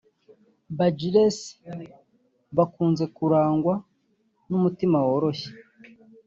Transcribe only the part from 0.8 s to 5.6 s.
Gilles bakunze kurangwa n’umutima woroshye